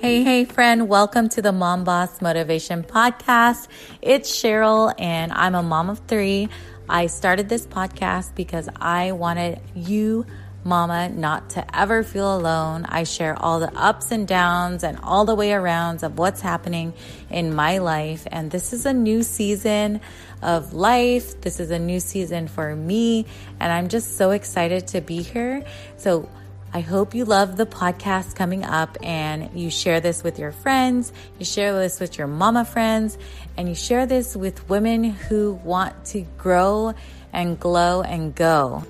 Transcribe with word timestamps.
Hey, 0.00 0.22
hey, 0.22 0.46
friend, 0.46 0.88
welcome 0.88 1.28
to 1.28 1.42
the 1.42 1.52
Mom 1.52 1.84
Boss 1.84 2.22
Motivation 2.22 2.82
Podcast. 2.82 3.68
It's 4.00 4.30
Cheryl, 4.30 4.94
and 4.98 5.30
I'm 5.30 5.54
a 5.54 5.62
mom 5.62 5.90
of 5.90 5.98
three. 6.08 6.48
I 6.88 7.06
started 7.08 7.50
this 7.50 7.66
podcast 7.66 8.34
because 8.34 8.70
I 8.76 9.12
wanted 9.12 9.60
you, 9.74 10.24
mama, 10.64 11.10
not 11.10 11.50
to 11.50 11.78
ever 11.78 12.02
feel 12.02 12.34
alone. 12.34 12.86
I 12.88 13.02
share 13.02 13.38
all 13.38 13.60
the 13.60 13.70
ups 13.76 14.10
and 14.10 14.26
downs 14.26 14.84
and 14.84 14.98
all 15.02 15.26
the 15.26 15.34
way 15.34 15.50
arounds 15.50 16.02
of 16.02 16.16
what's 16.16 16.40
happening 16.40 16.94
in 17.28 17.54
my 17.54 17.76
life. 17.76 18.26
And 18.32 18.50
this 18.50 18.72
is 18.72 18.86
a 18.86 18.94
new 18.94 19.22
season 19.22 20.00
of 20.40 20.72
life. 20.72 21.42
This 21.42 21.60
is 21.60 21.70
a 21.70 21.78
new 21.78 22.00
season 22.00 22.48
for 22.48 22.74
me, 22.74 23.26
and 23.60 23.70
I'm 23.70 23.88
just 23.88 24.16
so 24.16 24.30
excited 24.30 24.86
to 24.88 25.02
be 25.02 25.20
here. 25.20 25.62
So, 25.98 26.26
I 26.72 26.82
hope 26.82 27.16
you 27.16 27.24
love 27.24 27.56
the 27.56 27.66
podcast 27.66 28.36
coming 28.36 28.62
up 28.62 28.96
and 29.02 29.50
you 29.58 29.70
share 29.70 29.98
this 29.98 30.22
with 30.22 30.38
your 30.38 30.52
friends, 30.52 31.12
you 31.36 31.44
share 31.44 31.76
this 31.76 31.98
with 31.98 32.16
your 32.16 32.28
mama 32.28 32.64
friends, 32.64 33.18
and 33.56 33.68
you 33.68 33.74
share 33.74 34.06
this 34.06 34.36
with 34.36 34.68
women 34.68 35.02
who 35.02 35.54
want 35.64 36.04
to 36.06 36.20
grow 36.38 36.94
and 37.32 37.58
glow 37.58 38.02
and 38.02 38.36
go. 38.36 38.84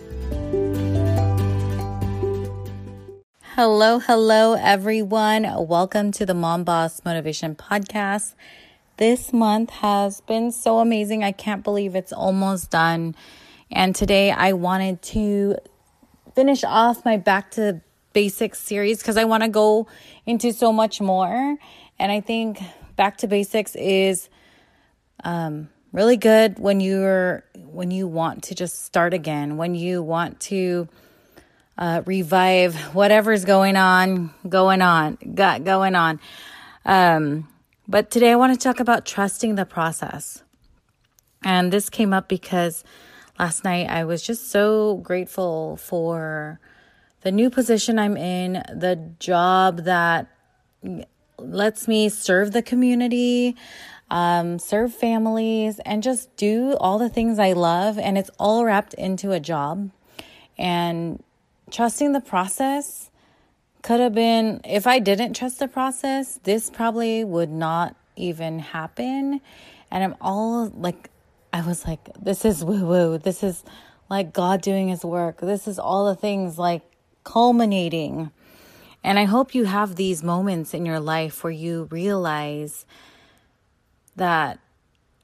Hello, 3.55 3.99
hello, 3.99 4.53
everyone. 4.61 5.47
Welcome 5.67 6.13
to 6.13 6.27
the 6.27 6.35
Mom 6.35 6.65
Boss 6.65 7.03
Motivation 7.07 7.55
Podcast. 7.55 8.35
This 8.99 9.33
month 9.33 9.71
has 9.71 10.21
been 10.21 10.53
so 10.53 10.81
amazing. 10.81 11.25
I 11.25 11.33
can't 11.33 11.65
believe 11.65 11.95
it's 11.95 12.13
almost 12.13 12.71
done. 12.71 13.15
And 13.71 13.95
today 13.95 14.33
I 14.33 14.53
wanted 14.53 15.01
to 15.03 15.57
finish 16.41 16.65
off 16.65 17.05
my 17.05 17.19
back 17.19 17.51
to 17.51 17.83
basics 18.15 18.59
series 18.59 18.97
because 18.97 19.19
I 19.19 19.25
want 19.25 19.43
to 19.43 19.49
go 19.51 19.87
into 20.25 20.55
so 20.55 20.73
much 20.73 20.99
more. 20.99 21.59
And 21.99 22.11
I 22.11 22.23
think 22.23 22.63
back 22.97 23.19
to 23.19 23.27
basics 23.27 23.77
is 23.77 24.31
um, 25.23 25.69
really 25.93 26.17
good 26.17 26.59
when 26.59 26.81
you're 26.81 27.45
when 27.55 27.91
you 27.91 28.09
want 28.09 28.45
to 28.45 28.55
just 28.55 28.87
start 28.87 29.13
again, 29.13 29.59
when 29.59 29.75
you 29.75 30.03
want 30.03 30.41
to 30.41 30.89
uh, 31.77 32.01
revive 32.07 32.75
whatever's 32.95 33.45
going 33.45 33.77
on, 33.77 34.33
going 34.49 34.81
on, 34.81 35.19
got 35.35 35.63
going 35.65 35.95
on. 35.95 36.21
Um, 36.87 37.49
but 37.87 38.11
today 38.11 38.33
I 38.33 38.37
want 38.37 38.59
to 38.59 38.59
talk 38.59 38.81
about 38.81 39.05
trusting 39.05 39.57
the 39.57 39.67
process. 39.67 40.43
And 41.45 41.71
this 41.71 41.91
came 41.91 42.15
up 42.15 42.31
because 42.31 42.83
last 43.41 43.65
night 43.65 43.89
I 43.89 44.05
was 44.05 44.23
just 44.23 44.51
so 44.51 44.97
grateful 44.97 45.79
for 45.79 46.61
the 47.23 47.33
new 47.33 47.49
position 47.49 47.99
I'm 47.99 48.19
in, 48.19 48.53
the 48.53 49.13
job 49.19 49.85
that 49.85 50.27
lets 51.39 51.89
me 51.89 52.11
serve 52.11 52.53
the 52.53 52.61
community, 52.61 53.57
um, 54.11 54.59
serve 54.59 54.93
families, 54.93 55.81
and 55.87 56.03
just 56.03 56.37
do 56.37 56.77
all 56.79 56.99
the 56.99 57.09
things 57.09 57.39
I 57.39 57.55
love. 57.55 57.97
And 57.97 58.19
it's 58.19 58.31
all 58.39 58.67
wrapped 58.67 58.93
into 58.93 59.33
a 59.33 59.41
job. 59.41 59.91
And 60.59 61.23
trusting 61.71 62.13
the 62.13 62.21
process 62.21 63.11
could 63.81 64.01
have 64.01 64.15
been, 64.15 64.61
if 64.65 64.87
I 64.87 64.99
didn't 64.99 65.33
trust 65.33 65.61
the 65.61 65.69
process, 65.69 66.39
this 66.43 66.69
probably 66.69 67.25
would 67.25 67.51
not 67.51 67.97
even 68.17 68.59
happen. 68.59 69.41
And 69.91 70.05
I'm 70.05 70.17
all 70.21 70.67
like, 70.77 71.09
I 71.53 71.63
was 71.63 71.87
like, 71.87 72.09
this 72.21 72.45
is 72.45 72.65
woo 72.65 72.87
woo. 72.87 73.19
This 73.19 73.43
is 73.43 73.65
like 74.09 74.33
God 74.33 74.61
doing 74.63 74.89
his 74.89 75.05
work. 75.05 75.41
This 75.41 75.67
is 75.67 75.79
all 75.79 76.07
the 76.07 76.15
things 76.15 76.59
like 76.59 76.83
culminating. 77.25 78.31
And 79.03 79.19
I 79.19 79.25
hope 79.25 79.55
you 79.55 79.65
have 79.65 79.97
these 79.97 80.23
moments 80.23 80.75
in 80.75 80.85
your 80.85 81.01
life 81.01 81.43
where 81.43 81.53
you 81.53 81.89
realize 81.91 82.85
that 84.17 84.59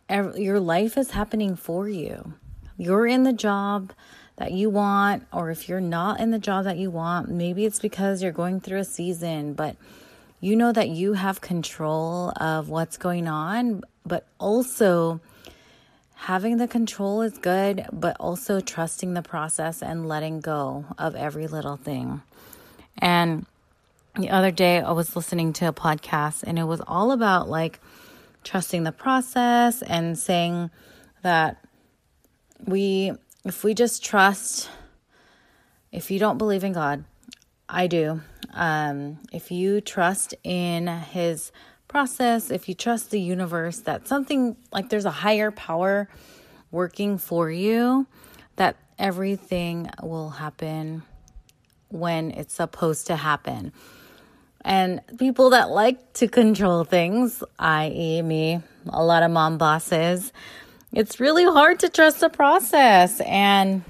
your 0.08 0.60
life 0.60 0.96
is 0.96 1.10
happening 1.10 1.56
for 1.56 1.88
you. 1.88 2.34
You're 2.78 3.06
in 3.06 3.24
the 3.24 3.32
job 3.32 3.92
that 4.36 4.52
you 4.52 4.70
want, 4.70 5.26
or 5.32 5.50
if 5.50 5.68
you're 5.68 5.80
not 5.80 6.20
in 6.20 6.30
the 6.30 6.38
job 6.38 6.64
that 6.64 6.76
you 6.76 6.90
want, 6.90 7.28
maybe 7.28 7.64
it's 7.64 7.80
because 7.80 8.22
you're 8.22 8.32
going 8.32 8.60
through 8.60 8.78
a 8.78 8.84
season, 8.84 9.54
but 9.54 9.76
you 10.40 10.54
know 10.54 10.72
that 10.72 10.90
you 10.90 11.14
have 11.14 11.40
control 11.40 12.32
of 12.36 12.68
what's 12.68 12.96
going 12.96 13.26
on, 13.26 13.82
but 14.04 14.26
also 14.38 15.20
having 16.16 16.56
the 16.56 16.66
control 16.66 17.20
is 17.20 17.38
good, 17.38 17.86
but 17.92 18.16
also 18.18 18.58
trusting 18.58 19.14
the 19.14 19.22
process 19.22 19.82
and 19.82 20.08
letting 20.08 20.40
go 20.40 20.86
of 20.98 21.14
every 21.14 21.46
little 21.46 21.76
thing. 21.76 22.22
And 22.98 23.46
the 24.16 24.30
other 24.30 24.50
day, 24.50 24.80
I 24.80 24.92
was 24.92 25.14
listening 25.14 25.52
to 25.54 25.68
a 25.68 25.72
podcast 25.74 26.42
and 26.42 26.58
it 26.58 26.64
was 26.64 26.80
all 26.86 27.12
about 27.12 27.50
like 27.50 27.80
trusting 28.44 28.82
the 28.82 28.92
process 28.92 29.82
and 29.82 30.18
saying 30.18 30.70
that 31.22 31.62
we, 32.64 33.12
if 33.44 33.62
we 33.62 33.74
just 33.74 34.02
trust, 34.02 34.70
if 35.92 36.10
you 36.10 36.18
don't 36.18 36.38
believe 36.38 36.64
in 36.64 36.72
God, 36.72 37.04
I 37.68 37.88
do. 37.88 38.22
Um, 38.54 39.18
if 39.32 39.50
you 39.50 39.82
trust 39.82 40.34
in 40.42 40.86
His 40.86 41.52
process, 41.88 42.50
if 42.50 42.68
you 42.68 42.74
trust 42.74 43.10
the 43.10 43.20
universe 43.20 43.80
that 43.80 44.08
something 44.08 44.56
like 44.72 44.88
there's 44.88 45.04
a 45.04 45.10
higher 45.10 45.50
power 45.50 46.08
working 46.70 47.18
for 47.18 47.50
you, 47.50 48.06
that 48.56 48.76
everything 48.98 49.90
will 50.02 50.30
happen 50.30 51.02
when 51.88 52.30
it's 52.32 52.54
supposed 52.54 53.06
to 53.06 53.16
happen. 53.16 53.72
And 54.62 55.00
people 55.18 55.50
that 55.50 55.70
like 55.70 56.12
to 56.14 56.26
control 56.26 56.82
things, 56.82 57.42
i.e., 57.58 58.20
me, 58.22 58.60
a 58.88 59.04
lot 59.04 59.22
of 59.22 59.30
mom 59.30 59.58
bosses, 59.58 60.32
it's 60.92 61.20
really 61.20 61.44
hard 61.44 61.80
to 61.80 61.88
trust 61.88 62.20
the 62.20 62.28
process. 62.28 63.20
And 63.20 63.84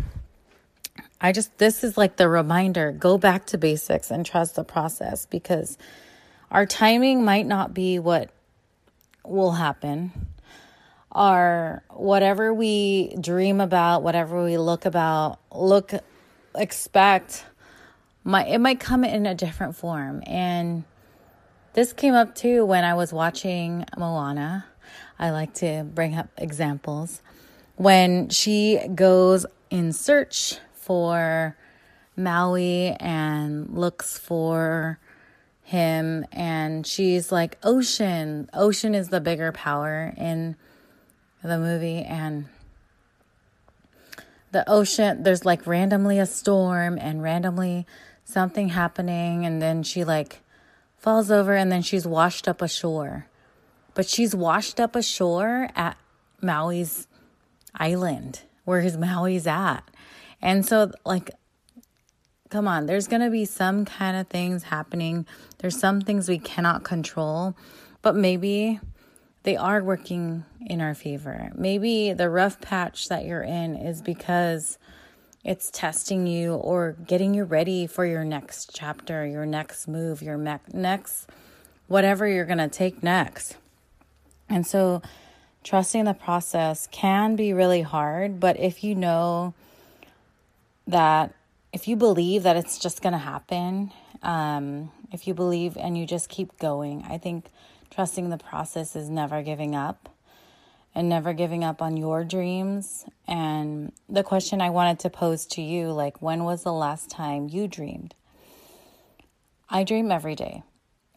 I 1.20 1.32
just, 1.32 1.56
this 1.56 1.82
is 1.82 1.96
like 1.96 2.16
the 2.16 2.28
reminder 2.28 2.92
go 2.92 3.16
back 3.16 3.46
to 3.46 3.58
basics 3.58 4.10
and 4.10 4.26
trust 4.26 4.56
the 4.56 4.64
process 4.64 5.24
because 5.24 5.78
our 6.56 6.64
timing 6.64 7.22
might 7.22 7.44
not 7.44 7.74
be 7.74 7.98
what 7.98 8.30
will 9.22 9.52
happen. 9.52 10.10
Our 11.12 11.82
whatever 11.90 12.54
we 12.54 13.14
dream 13.20 13.60
about, 13.60 14.02
whatever 14.02 14.42
we 14.42 14.56
look 14.56 14.86
about, 14.86 15.38
look 15.54 15.92
expect 16.54 17.44
might 18.24 18.48
it 18.48 18.58
might 18.58 18.80
come 18.80 19.04
in 19.04 19.26
a 19.26 19.34
different 19.34 19.76
form. 19.76 20.22
And 20.26 20.84
this 21.74 21.92
came 21.92 22.14
up 22.14 22.34
too 22.34 22.64
when 22.64 22.84
I 22.84 22.94
was 22.94 23.12
watching 23.12 23.84
Moana. 23.98 24.64
I 25.18 25.32
like 25.32 25.52
to 25.56 25.84
bring 25.84 26.14
up 26.14 26.30
examples. 26.38 27.20
When 27.74 28.30
she 28.30 28.80
goes 28.94 29.44
in 29.68 29.92
search 29.92 30.56
for 30.72 31.54
Maui 32.16 32.96
and 32.98 33.76
looks 33.76 34.18
for 34.18 34.98
him 35.66 36.24
and 36.30 36.86
she's 36.86 37.32
like 37.32 37.58
ocean. 37.64 38.48
Ocean 38.54 38.94
is 38.94 39.08
the 39.08 39.20
bigger 39.20 39.50
power 39.50 40.14
in 40.16 40.54
the 41.42 41.58
movie 41.58 42.02
and 42.02 42.46
the 44.52 44.68
ocean 44.70 45.24
there's 45.24 45.44
like 45.44 45.66
randomly 45.66 46.20
a 46.20 46.26
storm 46.26 46.98
and 47.00 47.20
randomly 47.20 47.84
something 48.24 48.68
happening 48.68 49.44
and 49.44 49.60
then 49.60 49.82
she 49.82 50.04
like 50.04 50.40
falls 50.98 51.32
over 51.32 51.54
and 51.54 51.70
then 51.72 51.82
she's 51.82 52.06
washed 52.06 52.46
up 52.46 52.62
ashore. 52.62 53.26
But 53.94 54.08
she's 54.08 54.36
washed 54.36 54.78
up 54.78 54.94
ashore 54.94 55.68
at 55.74 55.96
Maui's 56.40 57.08
island 57.74 58.42
where 58.64 58.82
his 58.82 58.96
Maui's 58.96 59.48
at. 59.48 59.82
And 60.40 60.64
so 60.64 60.92
like 61.04 61.32
come 62.56 62.68
on, 62.68 62.86
there's 62.86 63.06
going 63.06 63.20
to 63.20 63.28
be 63.28 63.44
some 63.44 63.84
kind 63.84 64.16
of 64.16 64.28
things 64.28 64.62
happening. 64.62 65.26
There's 65.58 65.78
some 65.78 66.00
things 66.00 66.26
we 66.26 66.38
cannot 66.38 66.84
control, 66.84 67.54
but 68.00 68.16
maybe 68.16 68.80
they 69.42 69.58
are 69.58 69.84
working 69.84 70.42
in 70.64 70.80
our 70.80 70.94
favor. 70.94 71.52
Maybe 71.54 72.14
the 72.14 72.30
rough 72.30 72.58
patch 72.62 73.10
that 73.10 73.26
you're 73.26 73.42
in 73.42 73.76
is 73.76 74.00
because 74.00 74.78
it's 75.44 75.70
testing 75.70 76.26
you 76.26 76.54
or 76.54 76.96
getting 77.06 77.34
you 77.34 77.44
ready 77.44 77.86
for 77.86 78.06
your 78.06 78.24
next 78.24 78.70
chapter, 78.72 79.26
your 79.26 79.44
next 79.44 79.86
move, 79.86 80.22
your 80.22 80.38
me- 80.38 80.56
next 80.72 81.28
whatever 81.88 82.26
you're 82.26 82.46
going 82.46 82.56
to 82.56 82.68
take 82.68 83.02
next. 83.02 83.58
And 84.48 84.66
so 84.66 85.02
trusting 85.62 86.04
the 86.04 86.14
process 86.14 86.88
can 86.90 87.36
be 87.36 87.52
really 87.52 87.82
hard, 87.82 88.40
but 88.40 88.58
if 88.58 88.82
you 88.82 88.94
know 88.94 89.52
that 90.86 91.34
if 91.76 91.86
you 91.86 91.94
believe 91.94 92.44
that 92.44 92.56
it's 92.56 92.78
just 92.78 93.02
going 93.02 93.12
to 93.12 93.18
happen, 93.18 93.92
um, 94.22 94.90
if 95.12 95.26
you 95.26 95.34
believe 95.34 95.76
and 95.76 95.98
you 95.98 96.06
just 96.06 96.30
keep 96.30 96.58
going, 96.58 97.04
I 97.06 97.18
think 97.18 97.50
trusting 97.90 98.30
the 98.30 98.38
process 98.38 98.96
is 98.96 99.10
never 99.10 99.42
giving 99.42 99.74
up 99.74 100.08
and 100.94 101.06
never 101.06 101.34
giving 101.34 101.62
up 101.62 101.82
on 101.82 101.98
your 101.98 102.24
dreams. 102.24 103.04
And 103.28 103.92
the 104.08 104.22
question 104.22 104.62
I 104.62 104.70
wanted 104.70 105.00
to 105.00 105.10
pose 105.10 105.44
to 105.48 105.60
you 105.60 105.92
like, 105.92 106.22
when 106.22 106.44
was 106.44 106.62
the 106.62 106.72
last 106.72 107.10
time 107.10 107.50
you 107.50 107.68
dreamed? 107.68 108.14
I 109.68 109.84
dream 109.84 110.10
every 110.10 110.34
day. 110.34 110.62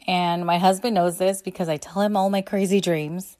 And 0.07 0.45
my 0.45 0.57
husband 0.57 0.93
knows 0.93 1.19
this 1.19 1.41
because 1.41 1.69
I 1.69 1.77
tell 1.77 2.01
him 2.01 2.17
all 2.17 2.29
my 2.29 2.41
crazy 2.41 2.81
dreams. 2.81 3.37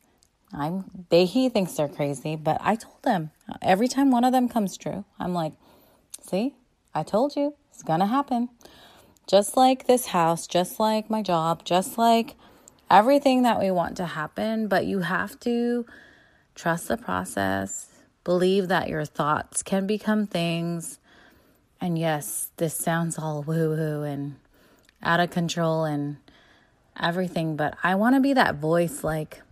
I'm 0.54 1.06
they 1.10 1.25
he 1.25 1.50
thinks 1.50 1.74
they're 1.74 1.89
crazy, 1.89 2.38
but 2.38 2.60
I 2.62 2.75
told 2.75 3.04
him 3.06 3.31
every 3.62 3.89
time 3.89 4.10
one 4.10 4.24
of 4.24 4.31
them 4.31 4.48
comes 4.48 4.77
true, 4.77 5.04
I'm 5.19 5.33
like, 5.33 5.51
"See? 6.21 6.56
I 7.00 7.04
told 7.04 7.36
you. 7.36 7.56
It's 7.72 7.84
going 7.84 8.01
to 8.01 8.06
happen." 8.06 8.50
Just 9.28 9.56
like 9.56 9.86
this 9.86 10.07
house, 10.07 10.48
just 10.48 10.80
like 10.80 11.10
my 11.10 11.22
job, 11.22 11.63
just 11.63 11.98
like 11.98 12.36
everything 12.90 13.44
that 13.44 13.60
we 13.60 13.69
want 13.69 13.96
to 13.98 14.06
happen, 14.06 14.68
but 14.68 14.86
you 14.86 15.00
have 15.01 15.40
to 15.42 15.86
trust 16.56 16.88
the 16.88 16.98
process, 16.98 17.88
believe 18.24 18.68
that 18.68 18.90
your 18.90 19.06
thoughts 19.06 19.62
can 19.62 19.86
become 19.86 20.25
things. 20.25 21.00
And 21.80 21.98
yes, 21.98 22.50
this 22.57 22.74
sounds 22.74 23.19
all 23.19 23.44
woo 23.44 23.69
woo 23.69 24.04
and 24.04 24.38
out 25.04 25.19
of 25.19 25.30
control 25.30 25.86
and 25.86 26.18
everything, 27.00 27.56
but 27.56 27.78
I 27.84 27.95
want 27.95 28.16
to 28.16 28.19
be 28.19 28.34
that 28.34 28.56
voice 28.56 29.04
like, 29.04 29.44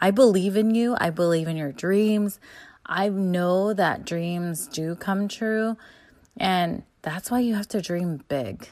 I 0.00 0.10
believe 0.10 0.56
in 0.56 0.74
you. 0.74 0.96
I 0.98 1.10
believe 1.10 1.46
in 1.46 1.56
your 1.56 1.72
dreams. 1.72 2.40
I 2.86 3.10
know 3.10 3.74
that 3.74 4.06
dreams 4.06 4.66
do 4.66 4.96
come 4.96 5.28
true. 5.28 5.76
And 6.40 6.82
that's 7.02 7.30
why 7.30 7.40
you 7.40 7.54
have 7.54 7.68
to 7.68 7.82
dream 7.82 8.24
big. 8.26 8.66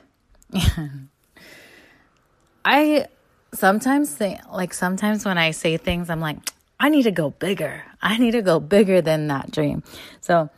I 2.64 3.06
sometimes 3.54 4.12
think, 4.14 4.40
like, 4.50 4.72
sometimes 4.72 5.24
when 5.26 5.36
I 5.36 5.50
say 5.50 5.76
things, 5.76 6.08
I'm 6.08 6.20
like, 6.20 6.38
I 6.80 6.88
need 6.88 7.02
to 7.02 7.10
go 7.10 7.30
bigger. 7.30 7.84
I 8.00 8.16
need 8.16 8.30
to 8.32 8.42
go 8.42 8.58
bigger 8.58 9.02
than 9.02 9.28
that 9.28 9.50
dream. 9.50 9.82
So 10.22 10.48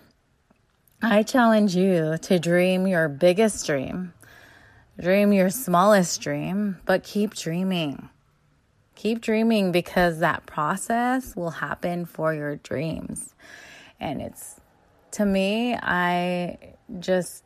I 1.02 1.24
challenge 1.24 1.74
you 1.74 2.16
to 2.22 2.38
dream 2.38 2.86
your 2.86 3.08
biggest 3.08 3.66
dream, 3.66 4.12
dream 5.00 5.32
your 5.32 5.50
smallest 5.50 6.20
dream, 6.20 6.76
but 6.84 7.02
keep 7.02 7.34
dreaming. 7.34 8.08
Keep 8.94 9.20
dreaming 9.22 9.72
because 9.72 10.18
that 10.18 10.46
process 10.46 11.34
will 11.34 11.50
happen 11.50 12.04
for 12.04 12.34
your 12.34 12.56
dreams. 12.56 13.34
And 13.98 14.20
it's 14.20 14.59
to 15.12 15.24
me, 15.24 15.74
I 15.74 16.74
just 16.98 17.44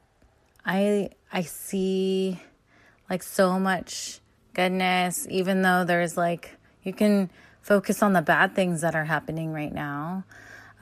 I 0.65 1.11
I 1.33 1.43
see 1.43 2.41
like 3.11 3.23
so 3.23 3.59
much 3.59 4.21
goodness 4.55 5.27
even 5.31 5.63
though 5.63 5.85
there's 5.85 6.17
like 6.17 6.57
you 6.83 6.93
can 6.93 7.29
focus 7.61 8.03
on 8.03 8.13
the 8.13 8.23
bad 8.23 8.55
things 8.55 8.83
that 8.83 8.95
are 8.95 9.05
happening 9.05 9.53
right 9.53 9.73
now. 9.73 10.25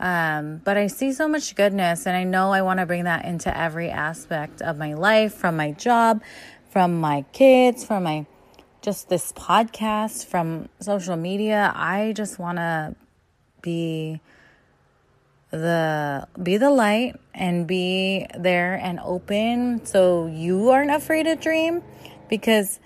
Um, 0.01 0.61
but 0.65 0.77
I 0.77 0.89
see 0.89 1.13
so 1.13 1.29
much 1.29 1.55
goodness, 1.55 2.07
and 2.07 2.17
I 2.17 2.25
know 2.25 2.53
I 2.53 2.63
want 2.63 2.81
to 2.81 2.87
bring 2.87 3.05
that 3.05 3.25
into 3.25 3.57
every 3.57 3.89
aspect 3.89 4.61
of 4.61 4.77
my 4.77 4.95
life 4.95 5.33
from 5.35 5.57
my 5.57 5.71
job, 5.71 6.23
from 6.71 7.01
my 7.01 7.25
kids, 7.33 7.85
from 7.85 8.03
my 8.03 8.27
just 8.81 9.09
this 9.09 9.31
podcast, 9.33 10.27
from 10.27 10.69
social 10.81 11.17
media. 11.17 11.73
I 11.77 12.15
just 12.17 12.41
want 12.41 12.59
to 12.59 12.97
be 13.61 14.21
the 15.53 16.27
be 16.43 16.57
the 16.57 16.71
light 16.71 17.15
and 17.35 17.67
be 17.67 18.27
there 18.37 18.75
and 18.75 18.99
open 19.01 19.85
so 19.85 20.27
you 20.27 20.71
aren't 20.71 20.91
afraid 20.91 21.25
to 21.25 21.37
dream 21.37 21.83
because 22.29 22.81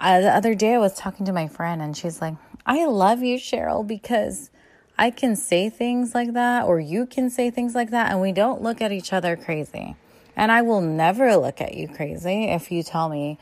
uh, 0.00 0.20
the 0.20 0.28
other 0.28 0.54
day 0.54 0.74
I 0.74 0.78
was 0.78 0.94
talking 0.94 1.24
to 1.26 1.32
my 1.32 1.46
friend 1.46 1.80
and 1.80 1.96
she's 1.96 2.20
like 2.20 2.34
I 2.66 2.84
love 2.84 3.22
you 3.22 3.38
Cheryl 3.38 3.86
because 3.86 4.50
I 4.98 5.10
can 5.10 5.36
say 5.36 5.70
things 5.70 6.14
like 6.16 6.32
that 6.32 6.64
or 6.64 6.80
you 6.80 7.06
can 7.06 7.30
say 7.30 7.50
things 7.50 7.76
like 7.76 7.90
that 7.90 8.10
and 8.10 8.20
we 8.20 8.32
don't 8.32 8.60
look 8.60 8.80
at 8.82 8.90
each 8.90 9.12
other 9.12 9.36
crazy 9.36 9.94
and 10.36 10.50
I 10.50 10.62
will 10.62 10.80
never 10.80 11.36
look 11.36 11.60
at 11.60 11.74
you 11.74 11.86
crazy 11.86 12.46
if 12.46 12.72
you 12.72 12.82
tell 12.82 13.08
me 13.08 13.38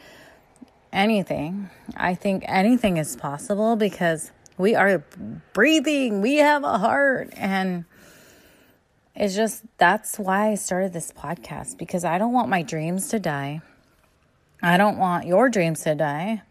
anything. 0.92 1.70
I 1.96 2.14
think 2.14 2.44
anything 2.46 2.98
is 2.98 3.16
possible 3.16 3.76
because 3.76 4.30
we 4.58 4.74
are 4.74 5.04
breathing, 5.52 6.20
we 6.20 6.36
have 6.36 6.64
a 6.64 6.78
heart. 6.78 7.32
And 7.36 7.84
it's 9.16 9.34
just 9.34 9.64
that's 9.78 10.18
why 10.18 10.50
I 10.50 10.54
started 10.56 10.92
this 10.92 11.10
podcast 11.10 11.78
because 11.78 12.04
I 12.04 12.18
don't 12.18 12.32
want 12.32 12.50
my 12.50 12.62
dreams 12.62 13.08
to 13.08 13.18
die. 13.18 13.62
I 14.62 14.76
don't 14.76 14.98
want 14.98 15.26
your 15.26 15.48
dreams 15.48 15.82
to 15.82 15.94
die. 15.94 16.42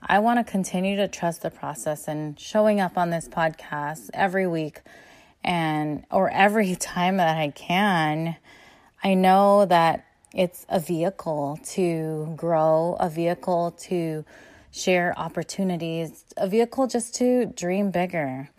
I 0.00 0.20
want 0.20 0.38
to 0.38 0.48
continue 0.48 0.96
to 0.96 1.08
trust 1.08 1.42
the 1.42 1.50
process 1.50 2.06
and 2.06 2.38
showing 2.38 2.80
up 2.80 2.96
on 2.96 3.10
this 3.10 3.28
podcast 3.28 4.10
every 4.14 4.46
week 4.46 4.80
and 5.42 6.04
or 6.10 6.30
every 6.30 6.74
time 6.80 7.16
that 7.16 7.36
I 7.36 7.50
can. 7.50 8.36
I 9.02 9.14
know 9.14 9.66
that 9.66 10.04
it's 10.32 10.66
a 10.68 10.78
vehicle 10.78 11.58
to 11.70 12.32
grow, 12.36 12.96
a 13.00 13.08
vehicle 13.08 13.72
to 13.72 14.24
share 14.70 15.18
opportunities, 15.18 16.24
a 16.36 16.48
vehicle 16.48 16.86
just 16.86 17.14
to 17.16 17.46
dream 17.46 17.90
bigger. 17.90 18.50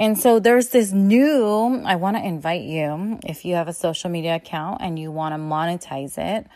And 0.00 0.18
so 0.18 0.40
there's 0.40 0.70
this 0.70 0.92
new, 0.92 1.82
I 1.84 1.96
want 1.96 2.16
to 2.16 2.24
invite 2.24 2.62
you, 2.62 3.20
if 3.22 3.44
you 3.44 3.56
have 3.56 3.68
a 3.68 3.74
social 3.74 4.08
media 4.08 4.36
account 4.36 4.80
and 4.80 4.98
you 4.98 5.12
want 5.12 5.34
to 5.34 5.38
monetize 5.38 6.16
it, 6.16 6.46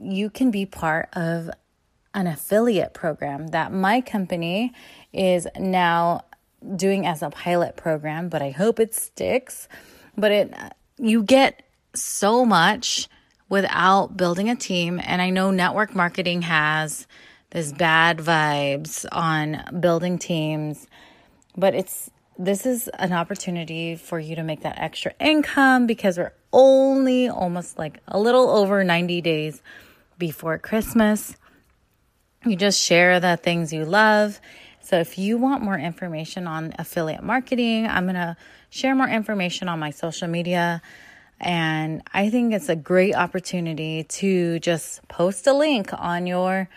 you 0.00 0.30
can 0.30 0.52
be 0.52 0.64
part 0.64 1.08
of 1.12 1.50
an 2.14 2.28
affiliate 2.28 2.94
program 2.94 3.48
that 3.48 3.72
my 3.72 4.00
company 4.00 4.72
is 5.12 5.48
now 5.58 6.24
doing 6.76 7.04
as 7.04 7.20
a 7.20 7.30
pilot 7.30 7.76
program, 7.76 8.28
but 8.28 8.42
I 8.42 8.50
hope 8.50 8.78
it 8.78 8.94
sticks. 8.94 9.66
But 10.16 10.30
it 10.30 10.54
you 10.98 11.24
get 11.24 11.64
so 11.96 12.44
much 12.44 13.08
without 13.48 14.16
building 14.16 14.48
a 14.48 14.54
team. 14.54 15.00
And 15.02 15.20
I 15.20 15.30
know 15.30 15.50
network 15.50 15.96
marketing 15.96 16.42
has 16.42 17.08
this 17.50 17.72
bad 17.72 18.18
vibes 18.18 19.04
on 19.10 19.80
building 19.80 20.16
teams, 20.16 20.86
but 21.56 21.74
it's 21.74 22.08
this 22.40 22.64
is 22.64 22.88
an 22.88 23.12
opportunity 23.12 23.96
for 23.96 24.18
you 24.18 24.34
to 24.36 24.42
make 24.42 24.62
that 24.62 24.78
extra 24.78 25.12
income 25.20 25.86
because 25.86 26.16
we're 26.16 26.32
only 26.54 27.28
almost 27.28 27.78
like 27.78 28.00
a 28.08 28.18
little 28.18 28.48
over 28.48 28.82
90 28.82 29.20
days 29.20 29.62
before 30.16 30.56
Christmas. 30.56 31.36
You 32.46 32.56
just 32.56 32.80
share 32.80 33.20
the 33.20 33.36
things 33.36 33.74
you 33.74 33.84
love. 33.84 34.40
So 34.80 34.98
if 34.98 35.18
you 35.18 35.36
want 35.36 35.62
more 35.62 35.78
information 35.78 36.46
on 36.46 36.72
affiliate 36.78 37.22
marketing, 37.22 37.86
I'm 37.86 38.04
going 38.04 38.14
to 38.14 38.38
share 38.70 38.94
more 38.94 39.08
information 39.08 39.68
on 39.68 39.78
my 39.78 39.90
social 39.90 40.26
media 40.26 40.80
and 41.40 42.02
I 42.12 42.30
think 42.30 42.54
it's 42.54 42.68
a 42.68 42.76
great 42.76 43.14
opportunity 43.14 44.04
to 44.04 44.58
just 44.60 45.06
post 45.08 45.46
a 45.46 45.52
link 45.52 45.90
on 45.92 46.26
your 46.26 46.68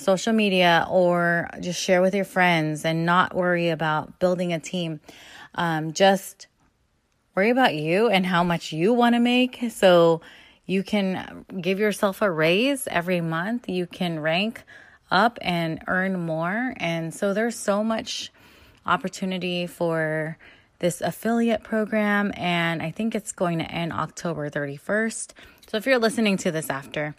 social 0.00 0.32
media 0.32 0.86
or 0.90 1.48
just 1.60 1.80
share 1.80 2.02
with 2.02 2.14
your 2.14 2.24
friends 2.24 2.84
and 2.84 3.06
not 3.06 3.34
worry 3.34 3.68
about 3.68 4.18
building 4.18 4.52
a 4.52 4.58
team. 4.58 5.00
Um, 5.54 5.92
just 5.92 6.46
worry 7.34 7.50
about 7.50 7.74
you 7.74 8.08
and 8.08 8.26
how 8.26 8.42
much 8.42 8.72
you 8.72 8.92
want 8.92 9.14
to 9.14 9.20
make. 9.20 9.60
So 9.70 10.20
you 10.66 10.82
can 10.82 11.44
give 11.60 11.78
yourself 11.78 12.22
a 12.22 12.30
raise 12.30 12.86
every 12.88 13.20
month. 13.20 13.68
You 13.68 13.86
can 13.86 14.20
rank 14.20 14.62
up 15.10 15.38
and 15.42 15.82
earn 15.86 16.20
more. 16.20 16.74
And 16.76 17.12
so 17.14 17.34
there's 17.34 17.56
so 17.56 17.82
much 17.82 18.32
opportunity 18.86 19.66
for 19.66 20.38
this 20.80 21.00
affiliate 21.00 21.62
program, 21.62 22.32
and 22.36 22.82
I 22.82 22.90
think 22.90 23.14
it's 23.14 23.32
going 23.32 23.58
to 23.58 23.70
end 23.70 23.92
October 23.92 24.50
31st. 24.50 25.32
So 25.68 25.76
if 25.76 25.86
you're 25.86 25.98
listening 25.98 26.38
to 26.38 26.50
this 26.50 26.70
after, 26.70 27.14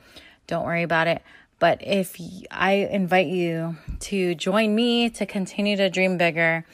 don't 0.47 0.65
worry 0.65 0.83
about 0.83 1.07
it. 1.07 1.21
But 1.62 1.86
if 1.86 2.20
I 2.50 2.72
invite 2.89 3.27
you 3.27 3.77
to 4.00 4.34
join 4.34 4.74
me 4.74 5.12
to 5.12 5.27
continue 5.27 5.77
to 5.77 5.91
dream 5.91 6.18
bigger, 6.18 6.65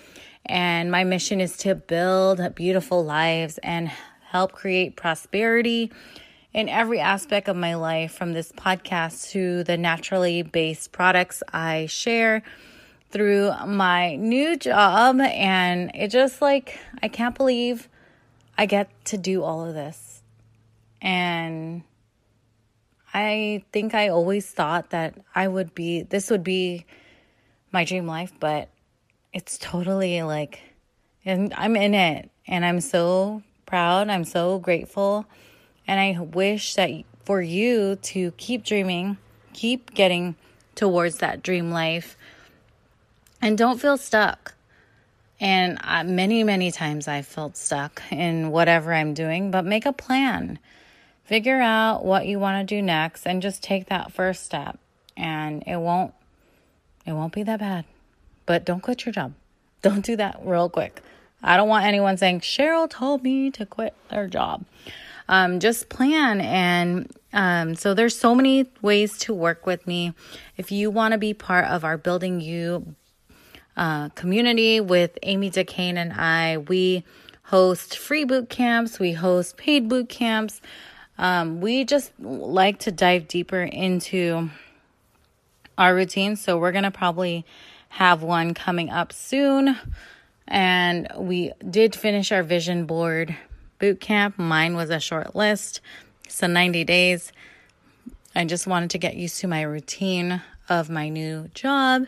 and 0.46 0.90
my 0.90 1.04
mission 1.04 1.42
is 1.42 1.58
to 1.58 1.76
build 1.76 2.56
beautiful 2.56 3.04
lives 3.04 3.58
and 3.58 3.92
help 4.22 4.54
create 4.54 4.96
prosperity 4.96 5.92
in 6.54 6.70
every 6.70 7.02
aspect 7.02 7.50
of 7.50 7.58
my 7.58 7.76
life 7.76 8.14
from 8.14 8.32
this 8.32 8.54
podcast 8.54 9.32
to 9.32 9.66
the 9.66 9.76
naturally 9.76 10.42
based 10.42 10.94
products 10.94 11.44
I 11.52 11.88
share 11.88 12.42
through 13.12 13.52
my 13.66 14.16
new 14.16 14.56
job. 14.56 15.20
And 15.20 15.92
it 15.96 16.12
just 16.12 16.42
like, 16.42 16.80
I 17.04 17.10
can't 17.10 17.36
believe 17.36 17.90
I 18.58 18.66
get 18.68 18.90
to 19.08 19.18
do 19.18 19.44
all 19.44 19.66
of 19.66 19.74
this. 19.74 20.22
And 21.02 21.84
I 23.14 23.64
think 23.72 23.94
I 23.94 24.10
always 24.10 24.50
thought 24.50 24.92
that 24.92 25.16
I 25.34 25.48
would 25.48 25.74
be, 25.74 26.04
this 26.04 26.30
would 26.30 26.44
be 26.44 26.86
my 27.72 27.84
dream 27.84 28.06
life, 28.06 28.34
but 28.40 28.70
it's 29.34 29.58
totally 29.58 30.22
like, 30.24 30.62
and 31.26 31.54
I'm 31.56 31.76
in 31.76 31.94
it. 31.94 32.30
And 32.48 32.66
I'm 32.66 32.80
so 32.80 33.44
proud. 33.66 34.10
I'm 34.10 34.24
so 34.24 34.60
grateful. 34.60 35.26
And 35.88 36.00
I 36.00 36.20
wish 36.22 36.76
that 36.76 36.90
for 37.24 37.42
you 37.42 37.98
to 37.98 38.32
keep 38.32 38.64
dreaming, 38.64 39.18
keep 39.54 39.94
getting 39.94 40.36
towards 40.76 41.18
that 41.18 41.44
dream 41.44 41.72
life 41.72 42.18
and 43.42 43.58
don't 43.58 43.80
feel 43.80 43.98
stuck. 43.98 44.54
And 45.40 45.78
uh, 45.84 46.04
many, 46.04 46.44
many 46.44 46.72
times 46.72 47.08
I 47.08 47.22
felt 47.22 47.58
stuck 47.58 48.02
in 48.12 48.50
whatever 48.50 48.94
I'm 48.94 49.14
doing, 49.14 49.52
but 49.52 49.66
make 49.66 49.86
a 49.86 49.94
plan. 49.94 50.58
Figure 51.28 51.60
out 51.60 52.06
what 52.06 52.26
you 52.26 52.40
want 52.40 52.66
to 52.66 52.76
do 52.76 52.82
next 52.82 53.26
and 53.26 53.42
just 53.42 53.62
take 53.62 53.88
that 53.88 54.14
first 54.14 54.46
step. 54.46 54.80
And 55.18 55.62
it 55.68 55.76
won't 55.76 56.14
It 57.06 57.12
won't 57.12 57.34
be 57.34 57.44
that 57.44 57.60
bad. 57.60 57.84
But 58.46 58.64
don't 58.64 58.82
quit 58.82 59.06
your 59.06 59.12
job. 59.12 59.34
Don't 59.82 60.04
do 60.04 60.16
that 60.16 60.40
real 60.44 60.70
quick. 60.70 61.02
I 61.44 61.56
don't 61.56 61.68
want 61.70 61.86
anyone 61.86 62.18
saying, 62.18 62.40
Cheryl 62.40 62.90
told 62.90 63.24
me 63.24 63.52
to 63.52 63.66
quit 63.66 63.94
their 64.10 64.28
job. 64.28 64.66
Um, 65.30 65.60
just 65.60 65.88
plan. 65.88 66.42
And 66.42 67.12
um, 67.32 67.76
so 67.76 67.94
there's 67.94 68.18
so 68.18 68.34
many 68.34 68.66
ways 68.82 69.18
to 69.20 69.34
work 69.34 69.66
with 69.66 69.86
me. 69.86 70.14
If 70.56 70.72
you 70.72 70.90
want 70.90 71.12
to 71.12 71.18
be 71.18 71.34
part 71.34 71.66
of 71.66 71.84
our 71.84 71.98
Building 71.98 72.42
You 72.42 72.96
uh, 73.76 74.10
community 74.10 74.80
with 74.80 75.20
Amy 75.22 75.52
DeCane 75.52 75.98
and 75.98 76.14
I, 76.14 76.58
we 76.58 77.04
host 77.44 77.98
free 77.98 78.24
boot 78.24 78.50
camps, 78.50 78.98
we 78.98 79.12
host 79.14 79.58
paid 79.58 79.88
boot 79.88 80.10
camps. 80.10 80.60
Um, 81.18 81.62
we 81.62 81.84
just 81.86 82.12
like 82.20 82.80
to 82.80 82.92
dive 82.92 83.28
deeper 83.28 83.62
into 83.62 84.50
our 85.78 85.94
routine. 85.94 86.36
So 86.36 86.58
we're 86.58 86.72
going 86.72 86.84
to 86.84 86.92
probably 86.92 87.46
have 87.90 88.24
one 88.24 88.54
coming 88.54 88.90
up 88.90 89.14
soon. 89.14 89.78
And 90.48 91.08
we 91.18 91.52
did 91.70 91.96
finish 91.96 92.32
our 92.32 92.44
vision 92.44 92.86
board 92.86 93.36
boot 93.80 94.00
camp. 94.00 94.38
Mine 94.38 94.76
was 94.76 94.90
a 94.90 95.00
short 95.00 95.36
list, 95.36 95.82
so 96.28 96.48
90 96.48 96.84
days. 96.84 97.32
I 98.36 98.46
just 98.46 98.68
wanted 98.68 98.92
to 98.92 98.98
get 98.98 99.16
used 99.16 99.40
to 99.42 99.48
my 99.48 99.62
routine 99.62 100.42
of 100.70 100.90
my 100.90 101.10
new 101.10 101.50
job. 101.54 102.06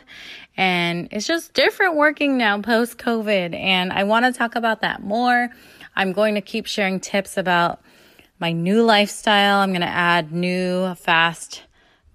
And 0.58 1.08
it's 1.12 1.28
just 1.28 1.54
different 1.54 1.96
working 1.96 2.38
now 2.38 2.62
post 2.62 2.98
COVID. 2.98 3.56
And 3.56 3.92
I 3.92 4.04
want 4.04 4.26
to 4.26 4.32
talk 4.32 4.56
about 4.56 4.82
that 4.82 5.02
more. 5.02 5.50
I'm 5.96 6.14
going 6.14 6.36
to 6.36 6.42
keep 6.42 6.66
sharing 6.66 7.00
tips 7.00 7.38
about 7.38 7.82
my 8.40 8.52
new 8.52 8.84
lifestyle. 8.84 9.60
I'm 9.60 9.72
going 9.72 9.82
to 9.82 9.88
add 9.88 10.32
new 10.32 10.96
fast 10.96 11.64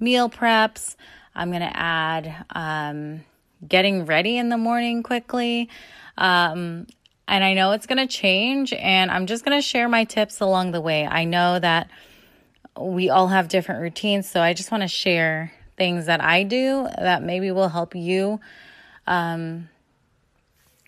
meal 0.01 0.31
preps. 0.31 0.97
I'm 1.35 1.51
going 1.51 1.61
to 1.63 1.77
add 1.77 2.45
um, 2.51 3.25
getting 3.67 4.07
ready 4.07 4.39
in 4.39 4.49
the 4.49 4.59
morning 4.59 5.03
quickly. 5.03 5.69
Um, 6.17 6.87
and 7.27 7.43
I 7.43 7.55
know 7.55 7.73
it's 7.73 7.87
going 7.87 7.99
to 7.99 8.07
change, 8.07 8.73
and 8.75 9.11
I'm 9.11 9.27
just 9.27 9.45
going 9.45 9.57
to 9.57 9.63
share 9.63 9.89
my 9.89 10.05
tips 10.05 10.41
along 10.41 10.73
the 10.73 10.81
way. 10.81 11.07
I 11.07 11.25
know 11.25 11.59
that 11.59 11.91
we 12.79 13.09
all 13.09 13.29
have 13.29 13.49
different 13.49 13.81
routines, 13.81 14.29
so 14.29 14.43
I 14.43 14.53
just 14.53 14.71
want 14.71 14.83
to 14.83 14.89
share 14.89 15.53
things 15.77 16.07
that 16.07 16.23
I 16.23 16.43
do 16.43 16.87
that 16.99 17.23
maybe 17.23 17.51
will 17.51 17.69
help 17.69 17.95
you 17.95 18.41
um, 19.07 19.69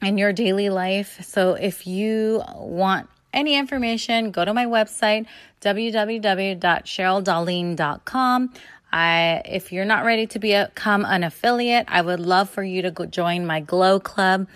in 0.02 0.18
your 0.18 0.32
daily 0.32 0.68
life. 0.68 1.24
So 1.24 1.54
if 1.54 1.86
you 1.86 2.42
want 2.54 3.08
any 3.36 3.54
information, 3.54 4.32
go 4.32 4.44
to 4.44 4.52
my 4.52 4.66
website, 4.66 5.26
www.cheryldarlene.com. 5.60 8.52
I, 8.92 9.42
if 9.44 9.72
you're 9.72 9.84
not 9.84 10.04
ready 10.04 10.26
to 10.28 10.38
become 10.38 11.04
an 11.04 11.22
affiliate, 11.22 11.84
I 11.88 12.00
would 12.00 12.20
love 12.20 12.48
for 12.48 12.64
you 12.64 12.80
to 12.82 12.90
go 12.90 13.04
join 13.04 13.44
my 13.46 13.60
Glow 13.60 14.00
Club 14.00 14.48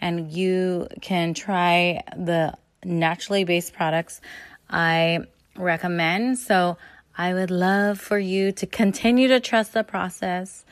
and 0.00 0.32
you 0.32 0.86
can 1.02 1.34
try 1.34 2.04
the 2.16 2.54
naturally 2.84 3.42
based 3.44 3.72
products 3.72 4.20
I 4.70 5.20
recommend. 5.56 6.38
So 6.38 6.78
I 7.16 7.34
would 7.34 7.50
love 7.50 8.00
for 8.00 8.18
you 8.18 8.52
to 8.52 8.66
continue 8.66 9.26
to 9.28 9.40
trust 9.40 9.72
the 9.72 9.82
process, 9.82 10.64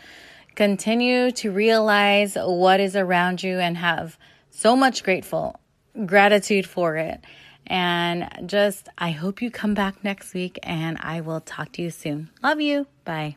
continue 0.54 1.30
to 1.32 1.50
realize 1.50 2.36
what 2.36 2.78
is 2.78 2.94
around 2.94 3.42
you 3.42 3.58
and 3.58 3.76
have 3.76 4.16
so 4.50 4.76
much 4.76 5.02
grateful 5.02 5.58
gratitude 6.04 6.66
for 6.66 6.96
it. 6.96 7.24
And 7.66 8.28
just, 8.46 8.88
I 8.98 9.10
hope 9.10 9.42
you 9.42 9.50
come 9.50 9.74
back 9.74 10.02
next 10.04 10.34
week 10.34 10.58
and 10.62 10.98
I 11.00 11.20
will 11.20 11.40
talk 11.40 11.72
to 11.72 11.82
you 11.82 11.90
soon. 11.90 12.30
Love 12.42 12.60
you. 12.60 12.86
Bye. 13.04 13.36